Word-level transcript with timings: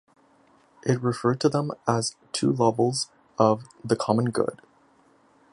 It 0.81 0.99
referred 0.99 1.39
to 1.41 1.49
them 1.49 1.73
as 1.87 2.15
"two 2.31 2.51
levels" 2.51 3.11
of 3.37 3.65
the 3.85 3.95
common 3.95 4.31
good. 4.31 4.59